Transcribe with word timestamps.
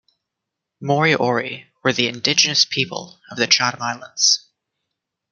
Moriori 0.81 1.65
were 1.83 1.93
the 1.93 2.07
indigenous 2.07 2.65
people 2.65 3.19
of 3.29 3.37
the 3.37 3.45
Chatham 3.45 3.83
Islands. 3.83 4.49